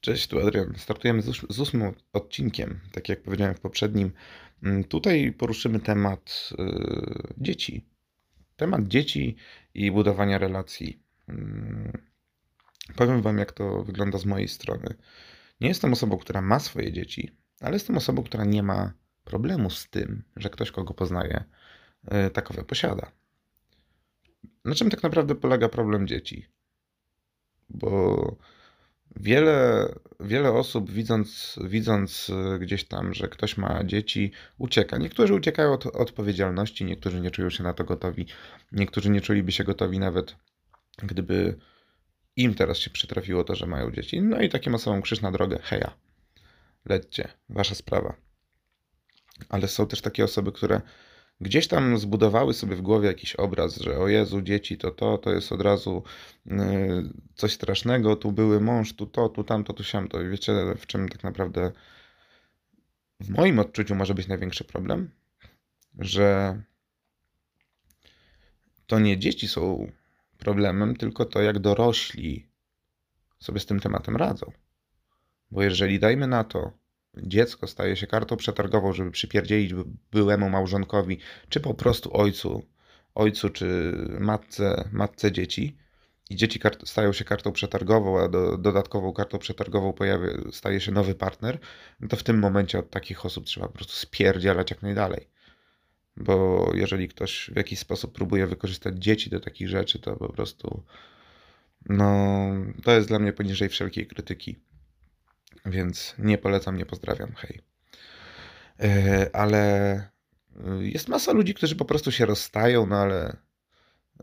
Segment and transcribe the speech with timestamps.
[0.00, 0.74] Cześć, tu Adrian.
[0.76, 4.12] Startujemy z, ós- z ósmym odcinkiem, tak jak powiedziałem w poprzednim.
[4.62, 7.86] Mm, Tutaj poruszymy temat y, dzieci.
[8.56, 9.36] Temat dzieci
[9.74, 11.02] i budowania relacji.
[11.28, 11.92] Mm,
[12.96, 14.94] Powiem Wam, jak to wygląda z mojej strony.
[15.60, 18.92] Nie jestem osobą, która ma swoje dzieci, ale jestem osobą, która nie ma
[19.24, 21.44] problemu z tym, że ktoś, kogo poznaje,
[22.28, 23.12] y, takowe posiada.
[24.64, 26.46] Na czym tak naprawdę polega problem dzieci?
[27.68, 28.36] Bo
[29.16, 29.88] Wiele,
[30.20, 34.98] wiele osób, widząc, widząc e, gdzieś tam, że ktoś ma dzieci, ucieka.
[34.98, 38.26] Niektórzy uciekają od odpowiedzialności, niektórzy nie czują się na to gotowi,
[38.72, 40.36] niektórzy nie czuliby się gotowi nawet,
[41.02, 41.58] gdyby
[42.36, 44.22] im teraz się przytrafiło to, że mają dzieci.
[44.22, 45.90] No i takim osobom krzyż na drogę, heja,
[46.84, 48.16] lećcie, wasza sprawa.
[49.48, 50.80] Ale są też takie osoby, które
[51.40, 55.32] gdzieś tam zbudowały sobie w głowie jakiś obraz, że o Jezu, dzieci to to, to
[55.32, 56.02] jest od razu
[56.46, 56.52] y,
[57.34, 60.22] coś strasznego, tu były mąż, tu to, tu tamto, tu siamto.
[60.22, 61.72] I wiecie, w czym tak naprawdę
[63.20, 65.10] w moim odczuciu może być największy problem?
[65.98, 66.62] Że
[68.86, 69.92] to nie dzieci są
[70.38, 72.48] problemem, tylko to, jak dorośli
[73.38, 74.52] sobie z tym tematem radzą.
[75.50, 76.72] Bo jeżeli dajmy na to,
[77.16, 82.62] dziecko staje się kartą przetargową, żeby przypierdzielić by- byłemu małżonkowi, czy po prostu ojcu,
[83.14, 85.76] ojcu czy matce, matce dzieci,
[86.30, 91.14] i dzieci stają się kartą przetargową, a do, dodatkową kartą przetargową pojawia, staje się nowy
[91.14, 91.58] partner,
[92.00, 95.28] no to w tym momencie od takich osób trzeba po prostu spierdzielać jak najdalej.
[96.16, 100.82] Bo jeżeli ktoś w jakiś sposób próbuje wykorzystać dzieci do takich rzeczy, to po prostu
[101.88, 102.50] no,
[102.84, 104.58] to jest dla mnie poniżej wszelkiej krytyki.
[105.66, 107.60] Więc nie polecam, nie pozdrawiam, hej.
[108.80, 109.94] E, Ale
[110.80, 113.36] y, jest masa ludzi, którzy po prostu się rozstają, no ale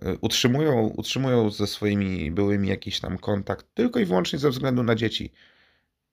[0.03, 4.95] y, utrzymują, utrzymują ze swoimi byłymi jakiś tam kontakt tylko i wyłącznie ze względu na
[4.95, 5.31] dzieci.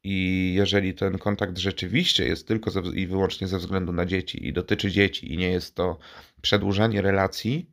[0.03, 4.91] I jeżeli ten kontakt rzeczywiście jest tylko i wyłącznie ze względu na dzieci i dotyczy
[4.91, 5.99] dzieci i nie jest to
[6.43, 7.71] przedłużanie relacji,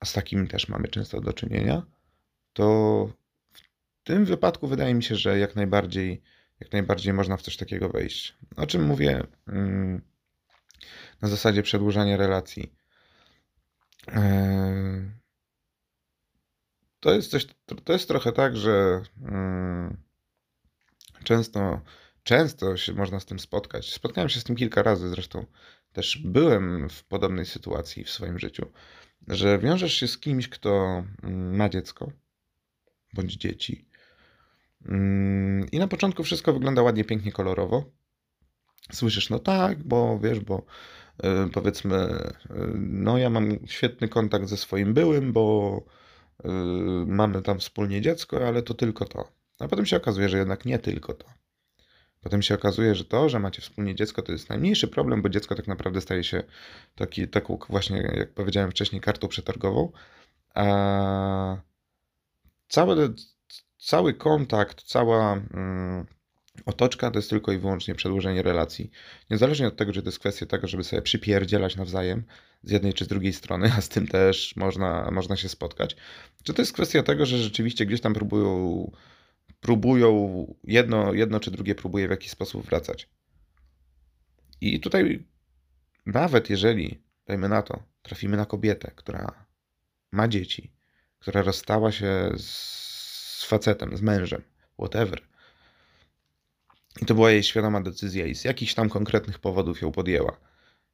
[0.00, 1.82] a z takim też mamy często do czynienia,
[2.52, 3.08] to
[4.02, 6.22] w tym wypadku wydaje mi się, że jak najbardziej,
[6.60, 8.36] jak najbardziej można w coś takiego wejść.
[8.56, 10.02] O czym mówię mm,
[11.22, 12.72] na zasadzie przedłużania relacji.
[14.08, 15.10] Eee,
[17.00, 17.46] To jest coś,
[17.84, 19.96] to jest trochę tak, że mm,
[21.24, 21.80] często,
[22.22, 23.92] często się można z tym spotkać.
[23.92, 25.46] Spotkałem się z tym kilka razy, zresztą
[25.92, 28.66] też byłem w podobnej sytuacji w swoim życiu,
[29.28, 32.12] że wiążesz się z kimś, kto mm, ma dziecko
[33.14, 33.91] bądź dzieci.
[34.86, 37.84] Mm, I na początku wszystko wygląda ładnie, pięknie, kolorowo.
[38.92, 40.62] Słyszysz, no tak, bo wiesz, bo
[41.24, 45.84] y, powiedzmy, y, no ja mam świetny kontakt ze swoim byłym, bo
[46.44, 46.48] y,
[47.06, 49.28] mamy tam wspólnie dziecko, ale to tylko to.
[49.58, 51.26] A potem się okazuje, że jednak nie tylko to.
[52.22, 55.54] Potem się okazuje, że to, że macie wspólnie dziecko, to jest najmniejszy problem, bo dziecko
[55.54, 56.42] tak naprawdę staje się
[56.94, 59.92] taki, taką właśnie, jak powiedziałem wcześniej, kartą przetargową.
[60.54, 61.56] A
[62.68, 63.14] cały,
[63.82, 66.06] cały kontakt, cała mm,
[66.66, 68.90] otoczka to jest tylko i wyłącznie przedłużenie relacji.
[69.30, 72.24] Niezależnie od tego, czy to jest kwestia tego, żeby sobie przypierdzielać nawzajem
[72.62, 75.96] z jednej czy z drugiej strony, a z tym też można, można się spotkać.
[76.42, 78.90] Czy to jest kwestia tego, że rzeczywiście gdzieś tam próbują,
[79.60, 83.08] próbują jedno, jedno czy drugie próbuje w jakiś sposób wracać.
[84.60, 85.24] I tutaj
[86.06, 89.46] nawet jeżeli, dajmy na to, trafimy na kobietę, która
[90.12, 90.72] ma dzieci,
[91.18, 92.91] która rozstała się z
[93.52, 94.42] facetem, z mężem,
[94.78, 95.20] whatever.
[97.02, 100.36] I to była jej świadoma decyzja i z jakichś tam konkretnych powodów ją podjęła.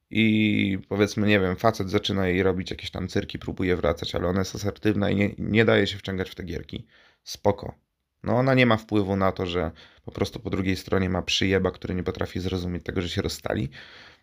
[0.09, 4.39] I powiedzmy, nie wiem, facet zaczyna jej robić jakieś tam cyrki, próbuje wracać, ale ona
[4.39, 6.87] jest asertywna i nie, nie daje się wciągać w te gierki.
[7.23, 7.75] Spoko.
[8.23, 9.71] No ona nie ma wpływu na to, że
[10.05, 13.69] po prostu po drugiej stronie ma przyjeba, który nie potrafi zrozumieć tego, że się rozstali.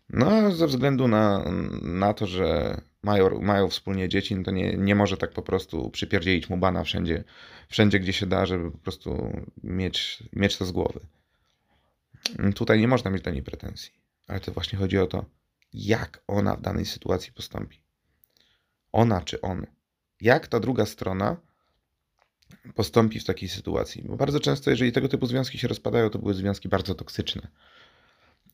[0.08, 1.44] No, ze względu na,
[1.82, 5.90] na to, że mają, mają wspólnie dzieci, no to nie, nie może tak po prostu
[5.90, 7.24] przypierdzielić mu bana wszędzie,
[7.68, 9.32] wszędzie, gdzie się da, żeby po prostu
[9.62, 11.00] mieć, mieć to z głowy.
[12.54, 13.92] Tutaj nie można mieć do niej pretensji,
[14.26, 15.24] ale to właśnie chodzi o to,
[15.72, 17.80] jak ona w danej sytuacji postąpi.
[18.92, 19.66] Ona czy on.
[20.20, 21.36] Jak ta druga strona
[22.74, 24.02] postąpi w takiej sytuacji.
[24.02, 27.48] Bo bardzo często, jeżeli tego typu związki się rozpadają, to były związki bardzo toksyczne.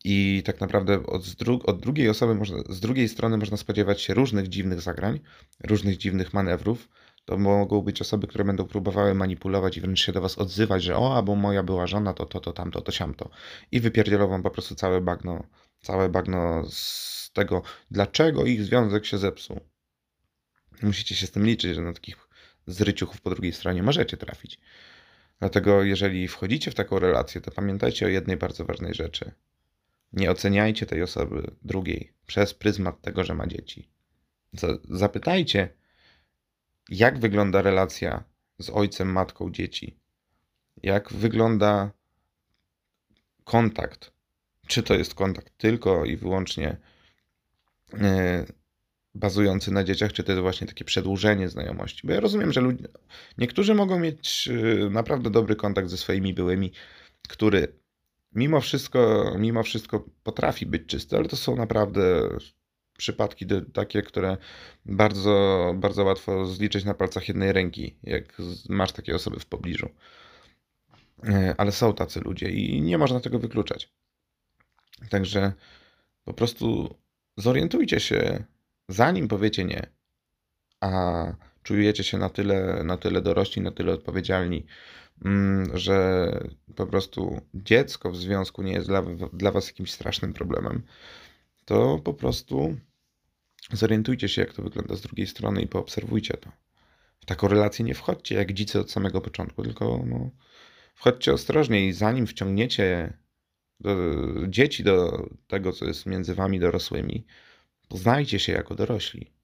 [0.04, 4.14] I tak naprawdę od, dru- od drugiej osoby, można, z drugiej strony można spodziewać się
[4.14, 5.20] różnych dziwnych zagrań,
[5.64, 6.88] różnych dziwnych manewrów.
[7.24, 10.96] To mogą być osoby, które będą próbowały manipulować i wręcz się do was odzywać, że
[10.96, 13.30] o, albo moja była żona, to to, to, tamto, to, siamto.
[13.72, 15.44] I wypierdzielą wam po prostu całe bagno,
[15.80, 19.60] całe bagno z tego, dlaczego ich związek się zepsuł.
[20.82, 22.16] Musicie się z tym liczyć, że na takich
[22.66, 24.60] zryciuchów po drugiej stronie możecie trafić.
[25.38, 29.32] Dlatego, jeżeli wchodzicie w taką relację, to pamiętajcie o jednej bardzo ważnej rzeczy.
[30.12, 33.88] Nie oceniajcie tej osoby drugiej przez pryzmat tego, że ma dzieci.
[34.90, 35.68] Zapytajcie,
[36.88, 38.24] jak wygląda relacja
[38.58, 39.98] z ojcem, matką dzieci.
[40.82, 41.90] Jak wygląda
[43.44, 44.12] kontakt.
[44.66, 46.76] Czy to jest kontakt tylko i wyłącznie
[47.94, 48.44] e,
[49.14, 52.06] bazujący na dzieciach, czy to jest właśnie takie przedłużenie znajomości.
[52.06, 52.88] Bo ja rozumiem, że ludzie,
[53.38, 56.72] niektórzy mogą mieć e, naprawdę dobry kontakt ze swoimi byłymi,
[57.28, 57.81] który
[58.34, 62.28] mimo wszystko, mimo wszystko potrafi być czysty, ale to są naprawdę
[62.98, 64.36] przypadki takie, które
[64.84, 68.36] bardzo, bardzo łatwo zliczyć na palcach jednej ręki, jak
[68.68, 69.88] masz takie osoby w pobliżu.
[71.24, 73.92] E, ale są tacy ludzie i nie można tego wykluczać.
[75.10, 75.52] Także
[76.24, 76.94] po prostu
[77.36, 78.44] zorientujcie się,
[78.88, 79.86] zanim powiecie nie,
[80.80, 81.24] a
[81.62, 84.66] czujecie się na tyle, na tyle dorośli, na tyle odpowiedzialni,
[85.24, 86.28] mm, że
[86.76, 90.82] po prostu dziecko w związku nie jest dla, dla was jakimś strasznym problemem,
[91.64, 92.76] to po prostu
[93.72, 96.50] zorientujcie się, jak to wygląda z drugiej strony i poobserwujcie to.
[97.20, 100.30] W taką relację nie wchodźcie jak dzicy od samego początku, tylko no,
[100.94, 103.12] wchodźcie ostrożnie i zanim wciągniecie
[103.80, 103.96] do,
[104.48, 107.26] dzieci do tego, co jest między wami dorosłymi,
[107.88, 109.41] poznajcie się jako dorośli.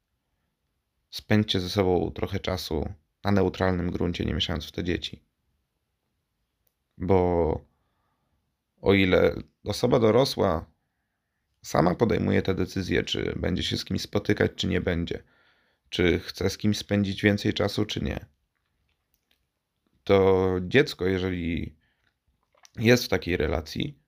[1.11, 2.95] Spędźcie ze sobą trochę czasu
[3.25, 5.23] na neutralnym gruncie, nie mieszając w to dzieci.
[6.99, 7.61] Bo
[8.81, 9.35] o ile
[9.65, 10.71] osoba dorosła
[11.63, 15.23] sama podejmuje te decyzje, czy będzie się z kimś spotykać, czy nie będzie,
[15.89, 18.27] czy chce z kimś spędzić więcej czasu, czy nie,
[20.09, 21.77] to dziecko, jeżeli
[22.77, 23.99] jest w takiej relacji,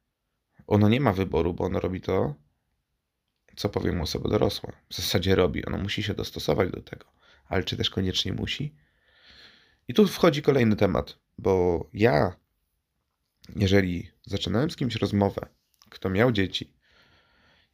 [0.66, 2.34] ono nie ma wyboru, bo ono robi to,
[3.60, 4.72] co powie mu osoba dorosła.
[4.88, 7.06] W zasadzie robi, ono musi się dostosować do tego,
[7.48, 8.74] ale czy też koniecznie musi?
[9.88, 12.36] I tu wchodzi kolejny temat, bo ja,
[13.56, 15.46] jeżeli zaczynałem z kimś rozmowę,
[15.90, 16.74] kto miał dzieci,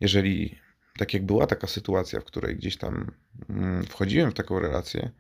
[0.00, 0.58] jeżeli
[0.98, 3.10] tak jak była taka sytuacja, w której gdzieś tam
[3.48, 5.10] mm, wchodziłem w taką relację,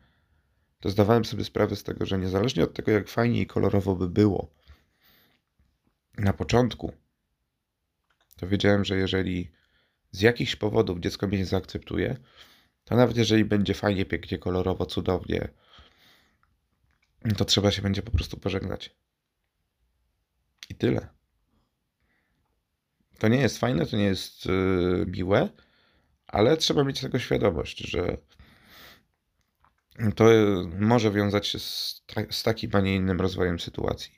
[0.80, 4.08] to zdawałem sobie sprawę z tego, że niezależnie od tego, jak fajnie i kolorowo by
[4.08, 4.50] było
[6.18, 6.92] na początku,
[8.36, 9.56] to wiedziałem, że jeżeli
[10.10, 12.16] z jakichś powodów dziecko mnie nie zaakceptuje,
[12.84, 15.48] to nawet jeżeli będzie fajnie, pięknie, kolorowo, cudownie,
[17.36, 18.94] to trzeba się będzie po prostu pożegnać.
[20.70, 21.08] I tyle.
[23.18, 25.48] To nie jest fajne, to nie jest yy, miłe,
[26.26, 28.18] ale trzeba mieć tego świadomość, że
[30.14, 30.24] to
[30.78, 34.12] może wiązać się z, ta z takim, a nie innym rozwojem sytuacji.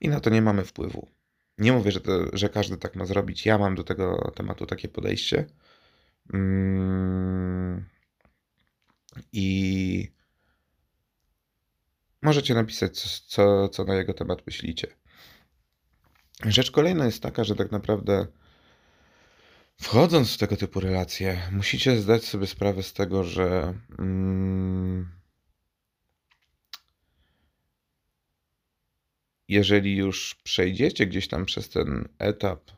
[0.00, 1.08] I na to nie mamy wpływu.
[1.58, 3.46] Nie mówię, że, to, że każdy tak ma zrobić.
[3.46, 5.46] Ja mam do tego tematu takie podejście.
[6.34, 7.84] Mm.
[9.32, 10.12] I
[12.22, 14.86] możecie napisać, co, co na jego temat myślicie.
[16.44, 18.26] Rzecz kolejna jest taka, że tak naprawdę
[19.80, 25.21] wchodząc w tego typu relacje, musicie zdać sobie sprawę z tego, że mm,
[29.52, 32.70] jeżeli już przejdziecie gdzieś tam przez ten etap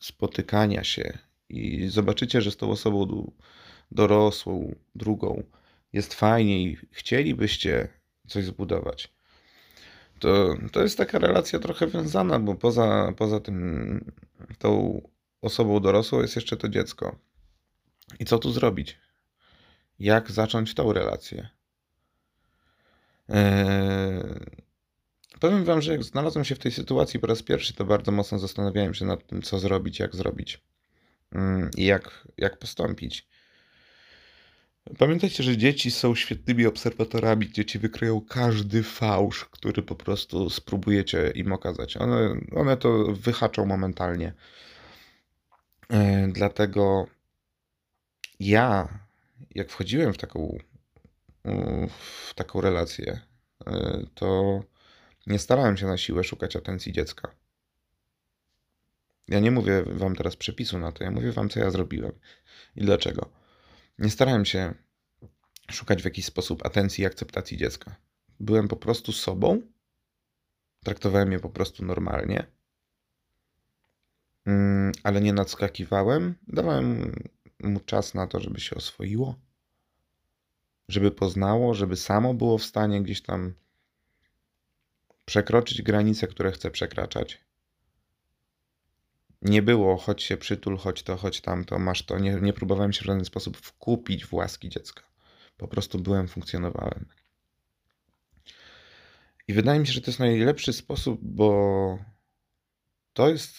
[0.00, 1.18] spotykania się
[1.48, 3.30] i zobaczycie, że z tą osobą
[3.90, 5.42] dorosłą, drugą
[5.92, 7.88] jest fajnie i chcielibyście
[8.28, 9.12] coś zbudować,
[10.20, 14.12] to, to jest taka relacja trochę wiązana, bo poza, poza tym
[14.58, 15.00] tą
[15.42, 17.18] osobą dorosłą jest jeszcze to dziecko.
[18.18, 18.98] I co tu zrobić?
[19.98, 21.48] Jak zacząć tą relację?
[25.40, 28.38] Powiem Wam, że jak znalazłem się w tej sytuacji po raz pierwszy, to bardzo mocno
[28.38, 30.60] zastanawiałem się nad tym, co zrobić, jak zrobić
[31.32, 33.28] mm, i jak, jak postąpić.
[34.98, 37.52] Pamiętajcie, że dzieci są świetnymi obserwatorami.
[37.52, 41.96] Dzieci wykryją każdy fałsz, który po prostu spróbujecie im okazać.
[41.96, 44.32] One, one to wyhaczą momentalnie.
[45.90, 47.06] E, dlatego
[48.40, 48.88] ja,
[49.54, 50.58] jak wchodziłem w taką,
[52.28, 53.20] w taką relację,
[53.66, 54.60] e, to
[55.26, 57.34] nie starałem się na siłę szukać atencji dziecka.
[59.28, 62.12] Ja nie mówię wam teraz przepisu na to, ja mówię wam, co ja zrobiłem
[62.76, 63.30] i dlaczego.
[63.98, 64.74] Nie starałem się
[65.70, 67.96] szukać w jakiś sposób atencji i akceptacji dziecka.
[68.40, 69.62] Byłem po prostu sobą,
[70.84, 72.46] traktowałem je po prostu normalnie,
[74.46, 76.34] mm, ale nie nadskakiwałem.
[76.48, 77.14] Dawałem
[77.62, 79.34] mu czas na to, żeby się oswoiło,
[80.88, 83.54] żeby poznało, żeby samo było w stanie gdzieś tam
[85.30, 87.40] przekroczyć granice, które chce przekraczać.
[89.42, 92.18] Nie było, choć się przytul, choć to, choć tamto, masz to.
[92.18, 95.02] Nie, nie próbowałem się w żaden sposób wkupić w łaski dziecka.
[95.56, 97.06] Po prostu byłem, funkcjonowałem.
[99.48, 101.98] I wydaje mi się, że to jest najlepszy sposób, bo
[103.12, 103.56] to jest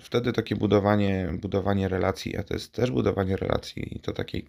[0.00, 4.46] wtedy takie budowanie, budowanie relacji, a to jest też budowanie relacji i to takiej,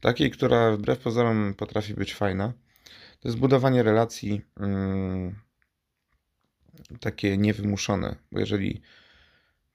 [0.00, 2.52] takiej, która wbrew pozorom potrafi być fajna.
[3.20, 5.49] To jest budowanie relacji mm,
[7.00, 8.82] takie niewymuszone, bo jeżeli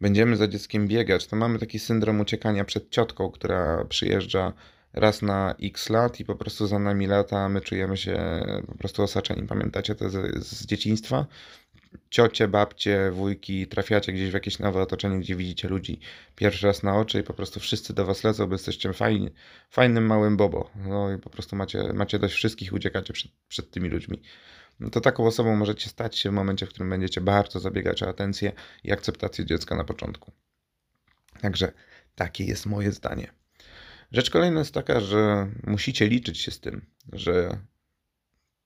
[0.01, 4.53] będziemy za dzieckiem biegać, to mamy taki syndrom uciekania przed ciotką, która przyjeżdża
[4.93, 8.77] raz na x lat i po prostu za nami lata, a my czujemy się po
[8.77, 9.47] prostu osaczeni.
[9.47, 11.25] Pamiętacie to z, z dzieciństwa?
[12.09, 15.99] Ciocie, babcie, wujki, trafiacie gdzieś w jakieś nowe otoczenie, gdzie widzicie ludzi
[16.35, 19.29] pierwszy raz na oczy i po prostu wszyscy do was lecą, bo jesteście fajni,
[19.69, 20.69] fajnym małym bobo.
[20.75, 24.21] No i po prostu macie, macie dość wszystkich, uciekacie przed, przed tymi ludźmi.
[24.79, 28.09] No to taką osobą możecie stać się w momencie, w którym będziecie bardzo zabiegać o
[28.09, 28.51] atencję
[28.83, 30.31] i akceptację dziecka na początku.
[31.41, 31.71] Także
[32.15, 33.31] takie jest moje zdanie.
[34.11, 37.57] Rzecz kolejna jest taka, że musicie liczyć się z tym, że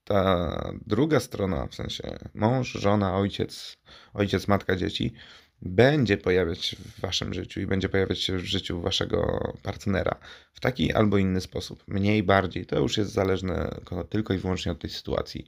[0.04, 0.50] ta
[0.88, 3.78] druga strona, w sensie mąż, żona, ojciec,
[4.14, 5.14] ojciec, matka, dzieci,
[5.62, 10.20] będzie pojawiać się w waszym życiu i będzie pojawiać się w życiu waszego partnera
[10.54, 11.84] w taki albo inny sposób.
[11.88, 12.66] Mniej, bardziej.
[12.66, 13.76] To już jest zależne
[14.10, 15.48] tylko i wyłącznie od tej sytuacji.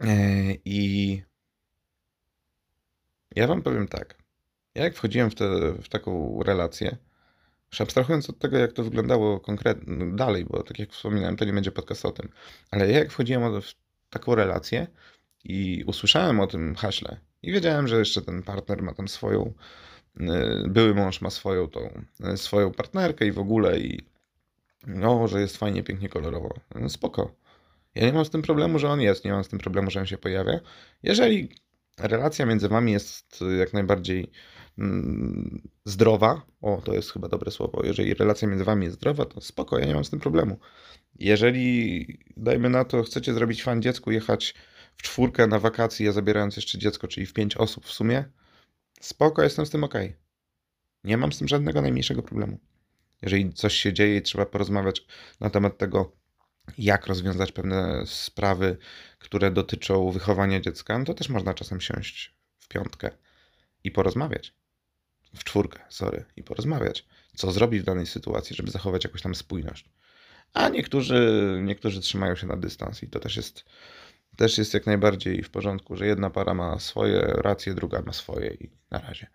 [0.00, 0.06] E,
[0.64, 1.22] I
[3.36, 4.18] ja wam powiem tak.
[4.74, 6.96] Ja jak wchodziłem w, te, w taką relację,
[7.72, 11.52] już abstrahując od tego, jak to wyglądało konkretnie dalej, bo tak jak wspominałem, to nie
[11.52, 12.28] będzie podcast o tym,
[12.70, 13.74] ale ja jak wchodziłem w
[14.10, 14.86] taką relację
[15.44, 19.52] i usłyszałem o tym haśle i wiedziałem, że jeszcze ten partner ma tam swoją,
[20.20, 20.24] y,
[20.68, 24.00] były mąż ma swoją tą, y, swoją partnerkę i w ogóle i
[24.86, 26.54] no, że jest fajnie, pięknie, kolorowo.
[26.74, 27.34] No, spoko.
[27.94, 30.00] Ja nie mam z tym problemu, że on jest, nie mam z tym problemu, że
[30.00, 30.60] on się pojawia.
[31.02, 31.48] Jeżeli
[31.98, 34.30] relacja między wami jest jak najbardziej
[34.78, 39.40] Mm, zdrowa, o to jest chyba dobre słowo, jeżeli relacja między wami jest zdrowa, to
[39.40, 40.58] spoko, ja nie mam z tym problemu.
[41.18, 44.54] Jeżeli, dajmy na to, chcecie zrobić fan dziecku, jechać
[44.96, 48.24] w czwórkę na wakacje, zabierając jeszcze dziecko, czyli w pięć osób w sumie,
[49.00, 49.94] spoko, jestem z tym ok.
[51.04, 52.58] Nie mam z tym żadnego najmniejszego problemu.
[53.22, 55.06] Jeżeli coś się dzieje i trzeba porozmawiać
[55.40, 56.12] na temat tego,
[56.78, 58.76] jak rozwiązać pewne sprawy,
[59.18, 63.10] które dotyczą wychowania dziecka, no to też można czasem siąść w piątkę
[63.84, 64.54] i porozmawiać
[65.36, 69.90] w czwórkę, sorry, i porozmawiać, co zrobić w danej sytuacji, żeby zachować jakąś tam spójność.
[70.52, 73.64] A niektórzy, niektórzy trzymają się na dystans i to też jest,
[74.36, 78.54] też jest jak najbardziej w porządku, że jedna para ma swoje racje, druga ma swoje
[78.54, 79.26] i na razie.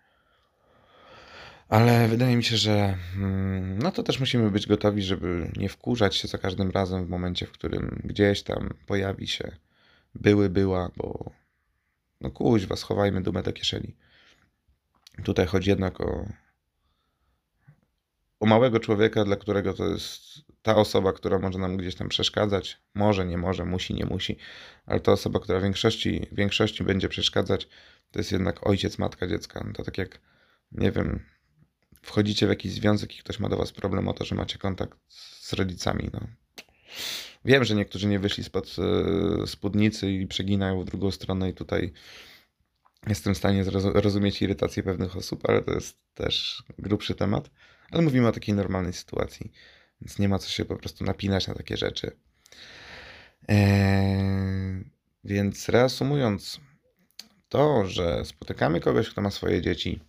[1.68, 6.16] Ale wydaje mi się, że mm, no to też musimy być gotowi, żeby nie wkurzać
[6.16, 9.56] się za każdym razem w momencie, w którym gdzieś tam pojawi się
[10.14, 11.30] były, była, bo
[12.20, 13.96] no kuźwa, schowajmy dumę do kieszeni.
[15.24, 16.26] Tutaj chodzi jednak o,
[18.40, 20.22] o małego człowieka, dla którego to jest
[20.62, 22.80] ta osoba, która może nam gdzieś tam przeszkadzać.
[22.94, 24.36] Może, nie może, musi, nie musi,
[24.86, 27.68] ale ta osoba, która w większości, większości będzie przeszkadzać,
[28.10, 29.64] to jest jednak ojciec, matka dziecka.
[29.66, 30.20] No to tak jak,
[30.72, 31.24] nie wiem,
[32.02, 34.98] wchodzicie w jakiś związek i ktoś ma do was problem o to, że macie kontakt
[35.40, 36.10] z rodzicami.
[36.12, 36.20] No.
[37.44, 41.92] Wiem, że niektórzy nie wyszli spod e, spódnicy i przeginają w drugą stronę i tutaj
[43.06, 47.50] Jestem w stanie zrozumieć irytację pewnych osób, ale to jest też grubszy temat.
[47.90, 49.52] Ale mówimy o takiej normalnej sytuacji,
[50.00, 52.16] więc nie ma co się po prostu napinać na takie rzeczy.
[53.48, 54.90] Eee,
[55.24, 56.60] więc reasumując,
[57.48, 60.00] to, że spotykamy kogoś, kto ma swoje dzieci,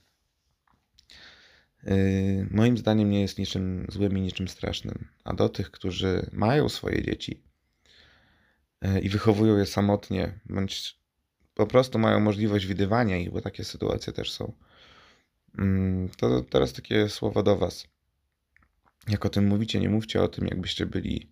[1.83, 5.07] yy, moim zdaniem nie jest niczym złym i niczym strasznym.
[5.23, 7.43] A do tych, którzy mają swoje dzieci
[8.81, 11.01] yy, i wychowują je samotnie, bądź
[11.53, 14.53] po prostu mają możliwość widywania ich, bo takie sytuacje też są.
[15.57, 17.87] Mm, to teraz takie słowo do Was.
[19.07, 21.31] Jak o tym mówicie, nie mówcie o tym, jakbyście byli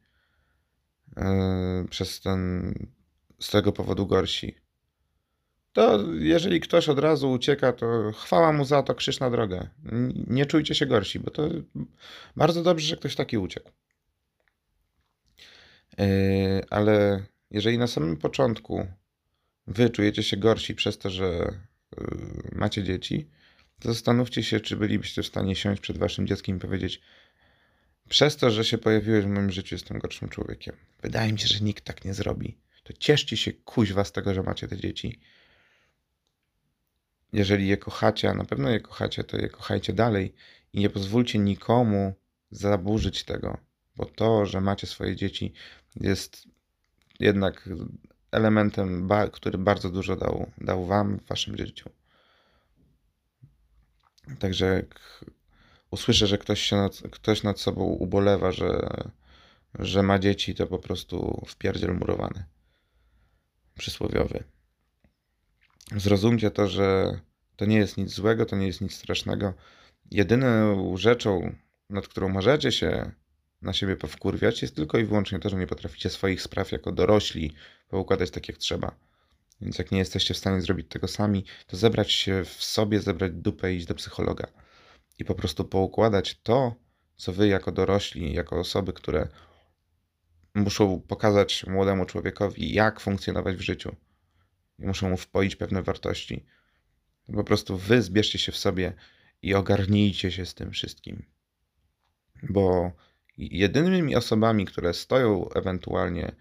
[1.17, 1.23] yy,
[1.89, 2.73] przez ten,
[3.39, 4.55] z tego powodu gorsi.
[5.73, 9.69] To jeżeli ktoś od razu ucieka, to chwała mu za to, krzyż na drogę.
[10.27, 11.49] Nie czujcie się gorsi, bo to
[12.35, 13.71] bardzo dobrze, że ktoś taki uciekł.
[15.97, 16.05] Yy,
[16.69, 18.87] ale jeżeli na samym początku
[19.67, 23.29] wy czujecie się gorsi przez to, że y, macie dzieci,
[23.83, 27.01] zastanówcie się, czy bylibyście w stanie siąść przed waszym dzieckiem i powiedzieć:
[28.09, 30.75] Przez to, że się pojawiłeś w moim życiu, jestem gorszym człowiekiem.
[31.01, 32.57] Wydaje mi się, że nikt tak nie zrobi.
[32.83, 35.19] To cieszcie się kuźwa z tego, że macie te dzieci.
[37.33, 40.33] Jeżeli je kochacie, a na pewno je kochacie, to je kochajcie dalej
[40.73, 42.13] i nie pozwólcie nikomu
[42.51, 43.57] zaburzyć tego,
[43.95, 45.53] bo to, że macie swoje dzieci,
[45.95, 46.47] jest
[47.19, 47.69] jednak
[48.31, 51.89] elementem, który bardzo dużo dał, dał Wam w Waszym życiu.
[54.39, 55.23] Także jak
[55.91, 58.89] usłyszę, że ktoś, się nad, ktoś nad sobą ubolewa, że,
[59.79, 62.43] że ma dzieci, to po prostu wpierdziel murowany.
[63.77, 64.43] przysłowiowy.
[65.95, 67.19] Zrozumcie to, że
[67.55, 69.53] to nie jest nic złego, to nie jest nic strasznego.
[70.11, 71.55] Jedyną rzeczą,
[71.89, 73.11] nad którą możecie się
[73.61, 77.53] na siebie powkurwiać, jest tylko i wyłącznie to, że nie potraficie swoich spraw jako dorośli
[77.87, 79.08] poukładać tak jak trzeba.
[79.61, 83.31] Więc jak nie jesteście w stanie zrobić tego sami, to zebrać się w sobie, zebrać
[83.31, 84.47] dupę i iść do psychologa.
[85.19, 86.75] I po prostu poukładać to,
[87.15, 89.27] co wy jako dorośli, jako osoby, które
[90.55, 93.95] muszą pokazać młodemu człowiekowi, jak funkcjonować w życiu.
[94.79, 96.45] I muszą mu wpoić pewne wartości.
[97.33, 98.93] Po prostu wy zbierzcie się w sobie
[99.41, 101.25] i ogarnijcie się z tym wszystkim.
[102.43, 102.91] Bo
[103.37, 106.35] jedynymi osobami, które stoją ewentualnie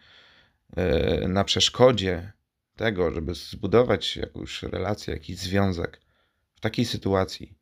[0.77, 2.33] e, na przeszkodzie
[2.79, 6.01] tego, żeby zbudować jakąś relację, jakiś związek
[6.55, 7.59] w takiej sytuacji,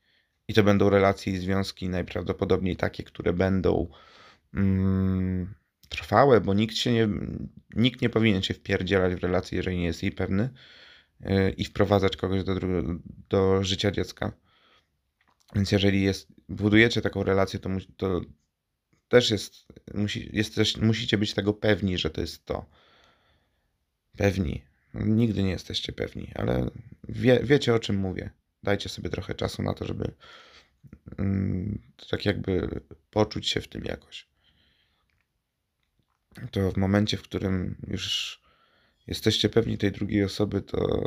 [0.49, 3.89] i to będą relacje i związki najprawdopodobniej takie, które będą
[4.55, 5.55] mm,
[5.89, 7.09] trwałe, bo nikt się nie,
[7.77, 10.51] nikt nie powinien się wpierdzielać w relację, jeżeli nie jest jej pewny
[11.21, 12.55] yy, i wprowadzać kogoś do,
[13.29, 14.33] do życia dziecka.
[15.55, 18.21] Więc jeżeli jest, budujecie taką relację, to, to
[19.09, 19.55] też jest,
[19.95, 22.67] musi, jest też, musicie być tego pewni, że to jest to.
[24.17, 24.63] Pewni.
[25.01, 26.71] Nigdy nie jesteście pewni, ale
[27.09, 28.31] wie, wiecie o czym mówię.
[28.63, 30.15] Dajcie sobie trochę czasu na to, żeby
[31.19, 34.27] mm, tak jakby poczuć się w tym jakoś.
[36.51, 38.41] To w momencie, w którym już
[39.07, 41.03] jesteście pewni tej drugiej osoby, to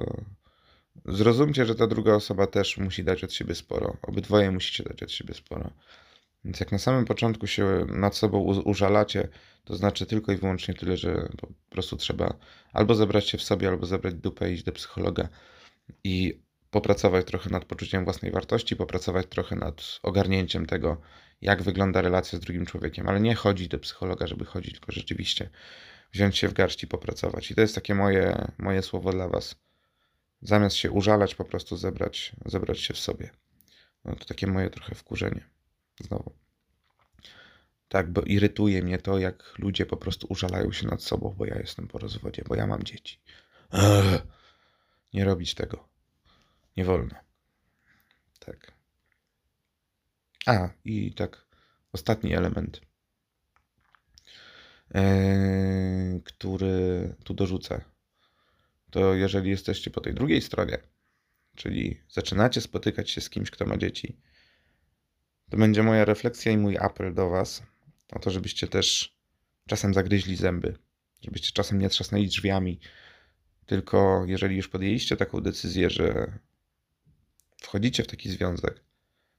[1.05, 3.97] zrozumcie, że ta druga osoba też musi dać od siebie sporo.
[4.01, 5.71] Obydwoje musicie dać od siebie sporo.
[6.45, 9.27] Więc jak na samym początku się nad sobą użalacie,
[9.63, 12.33] to znaczy tylko i wyłącznie tyle, że po prostu trzeba
[12.73, 15.29] albo zebrać się w sobie, albo zebrać dupę i iść do psychologa
[16.03, 16.41] i
[16.71, 21.01] popracować trochę nad poczuciem własnej wartości, popracować trochę nad ogarnięciem tego,
[21.41, 25.49] jak wygląda relacja z drugim człowiekiem, ale nie chodzić do psychologa, żeby chodzić, tylko rzeczywiście
[26.13, 27.51] wziąć się w garść i popracować.
[27.51, 29.55] I to jest takie moje, moje słowo dla Was.
[30.41, 33.29] Zamiast się użalać, po prostu zebrać, zebrać się w sobie.
[34.05, 35.58] No to takie moje trochę wkurzenie.
[35.99, 36.31] Znowu.
[37.89, 41.59] Tak, bo irytuje mnie to, jak ludzie po prostu użalają się nad sobą, bo ja
[41.59, 43.19] jestem po rozwodzie, bo ja mam dzieci.
[43.73, 44.21] Ech,
[45.13, 45.89] nie robić tego.
[46.77, 47.15] Nie wolno.
[48.39, 48.71] Tak.
[50.45, 51.45] A, i tak,
[51.91, 52.81] ostatni element,
[54.93, 57.81] yy, który tu dorzucę,
[58.91, 60.77] to jeżeli jesteście po tej drugiej stronie,
[61.55, 64.17] czyli zaczynacie spotykać się z kimś, kto ma dzieci,
[65.49, 67.63] to będzie moja refleksja i mój apel do Was
[68.11, 69.17] o to, żebyście też
[69.67, 70.77] czasem zagryźli zęby,
[71.21, 72.79] żebyście czasem nie trzasnęli drzwiami,
[73.65, 76.39] tylko jeżeli już podjęliście taką decyzję, że
[77.61, 78.83] wchodzicie w taki związek,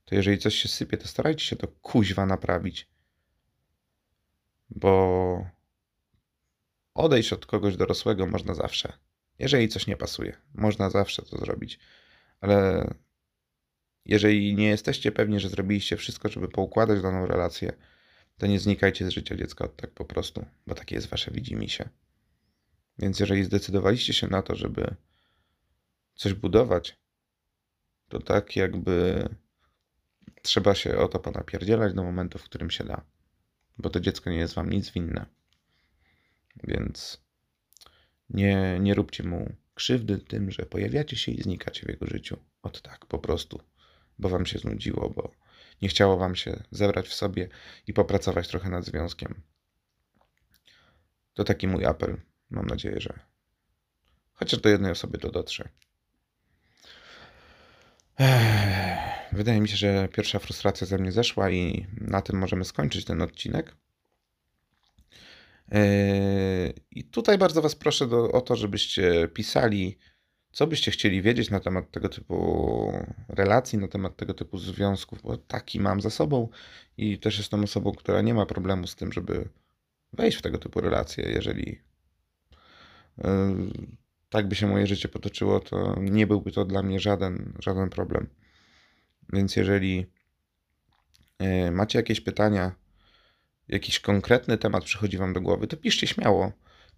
[0.04, 2.88] to jeżeli coś się sypie, to starajcie się to kuźwa naprawić.
[4.70, 5.46] Bo
[6.94, 8.92] odejść od kogoś dorosłego można zawsze.
[9.38, 11.78] Jeżeli coś nie pasuje, można zawsze to zrobić.
[12.40, 12.86] Ale
[14.04, 17.72] jeżeli nie jesteście pewni, że zrobiliście wszystko, żeby poukładać daną relację,
[18.38, 21.88] to nie znikajcie z życia dziecka od tak po prostu, bo takie jest wasze widzimisię.
[22.98, 24.94] Więc jeżeli zdecydowaliście się na to, żeby
[26.14, 26.98] coś budować,
[28.08, 29.28] to tak jakby
[30.42, 33.04] trzeba się o to ponapierdzielać do momentu, w którym się da.
[33.78, 35.26] Bo to dziecko nie jest wam nic winne.
[36.64, 37.20] Więc
[38.30, 42.36] nie, nie róbcie mu krzywdy tym, że pojawiacie się i znikacie w jego życiu.
[42.62, 43.60] Od tak, po prostu.
[44.20, 45.32] Bo wam się znudziło, bo
[45.82, 47.48] nie chciało wam się zebrać w sobie
[47.86, 49.42] i popracować trochę nad związkiem.
[51.34, 52.20] To taki mój apel.
[52.50, 53.18] Mam nadzieję, że
[54.32, 55.68] chociaż do jednej osoby to dotrze.
[59.32, 63.22] Wydaje mi się, że pierwsza frustracja ze mnie zeszła i na tym możemy skończyć ten
[63.22, 63.76] odcinek.
[66.90, 69.98] I tutaj bardzo Was proszę do, o to, żebyście pisali,
[70.52, 72.92] co byście chcieli wiedzieć na temat tego typu
[73.28, 76.48] relacji, na temat tego typu związków, bo taki mam za sobą
[76.96, 79.48] i też jestem osobą, która nie ma problemu z tym, żeby
[80.12, 81.24] wejść w tego typu relacje.
[81.24, 81.80] Jeżeli
[84.30, 88.28] tak by się moje życie potoczyło, to nie byłby to dla mnie żaden, żaden problem.
[89.32, 90.06] Więc jeżeli
[91.38, 92.72] e, macie jakieś pytania,
[93.68, 96.52] jakiś konkretny temat przychodzi Wam do głowy, to piszcie śmiało.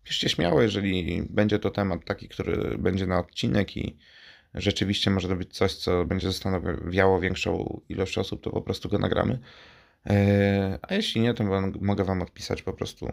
[0.04, 3.98] Piszcie śmiało, jeżeli będzie to temat taki, który będzie na odcinek i
[4.54, 8.98] rzeczywiście może to być coś, co będzie zastanawiało większą ilość osób, to po prostu go
[8.98, 9.38] nagramy.
[10.06, 11.44] E, a jeśli nie, to
[11.80, 13.08] mogę Wam odpisać po prostu,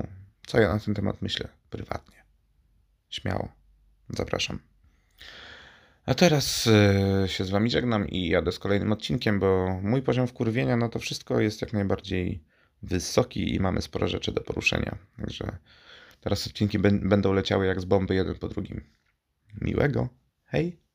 [0.47, 2.23] co ja na ten temat myślę prywatnie.
[3.10, 3.52] Śmiało.
[4.10, 4.60] Zapraszam.
[6.06, 10.28] A teraz e, się z Wami żegnam i jadę z kolejnym odcinkiem, bo mój poziom
[10.28, 12.43] wkurwienia na to wszystko jest jak najbardziej
[12.84, 14.97] wysoki i mamy sporo rzeczy do poruszenia.
[15.17, 15.58] Także
[16.22, 18.82] teraz odcinki będą leciały jak z bomby jeden po drugim.
[19.62, 20.10] Miłego.
[20.46, 20.88] Hej!